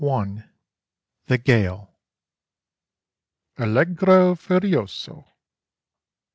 THE 1.27 1.37
GALE 1.37 1.87
_Allegro 3.59 4.35
furioso. 4.35 5.27